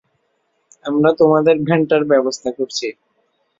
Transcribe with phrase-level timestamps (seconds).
[0.85, 2.87] আমরা তোমাদের ভ্যানটার ব্যবস্থা করছি।